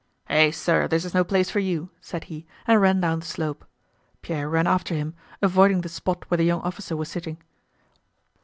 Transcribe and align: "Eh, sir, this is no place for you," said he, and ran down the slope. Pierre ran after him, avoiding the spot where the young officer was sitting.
"Eh, 0.31 0.49
sir, 0.49 0.87
this 0.87 1.05
is 1.05 1.13
no 1.13 1.23
place 1.23 1.51
for 1.51 1.59
you," 1.59 1.91
said 2.01 2.23
he, 2.23 2.47
and 2.65 2.81
ran 2.81 2.99
down 2.99 3.19
the 3.19 3.25
slope. 3.27 3.63
Pierre 4.23 4.49
ran 4.49 4.65
after 4.65 4.95
him, 4.95 5.13
avoiding 5.43 5.81
the 5.81 5.89
spot 5.89 6.23
where 6.27 6.39
the 6.39 6.43
young 6.43 6.61
officer 6.61 6.97
was 6.97 7.07
sitting. 7.07 7.37